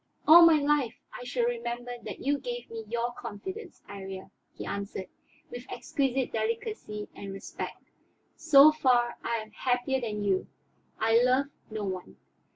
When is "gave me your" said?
2.39-3.11